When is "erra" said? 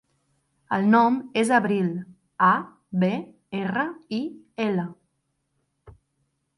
3.61-3.87